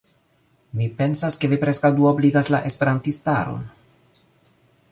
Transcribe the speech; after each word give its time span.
Mi 0.79 0.87
pensas, 1.01 1.37
ke 1.43 1.49
vi 1.51 1.59
preskaŭ 1.65 1.91
duobligas 1.99 2.49
la 2.55 2.63
esperantistaron. 2.71 3.61